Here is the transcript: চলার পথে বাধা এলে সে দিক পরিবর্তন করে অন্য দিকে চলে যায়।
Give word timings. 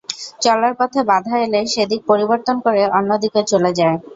চলার 0.41 0.73
পথে 0.79 0.99
বাধা 1.09 1.35
এলে 1.45 1.59
সে 1.73 1.83
দিক 1.91 2.01
পরিবর্তন 2.09 2.55
করে 2.65 2.81
অন্য 2.97 3.11
দিকে 3.23 3.41
চলে 3.51 3.71
যায়। 3.79 3.97